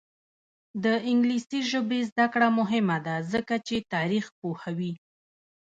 [0.83, 4.93] د انګلیسي ژبې زده کړه مهمه ده ځکه چې تاریخ پوهوي.